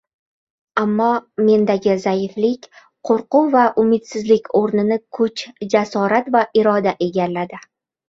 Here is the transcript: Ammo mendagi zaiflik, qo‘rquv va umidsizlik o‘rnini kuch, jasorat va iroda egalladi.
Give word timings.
Ammo 0.83 1.09
mendagi 1.49 1.97
zaiflik, 2.05 2.65
qo‘rquv 3.11 3.55
va 3.59 3.67
umidsizlik 3.85 4.53
o‘rnini 4.63 5.01
kuch, 5.21 5.47
jasorat 5.79 6.37
va 6.41 6.47
iroda 6.65 7.01
egalladi. 7.13 7.67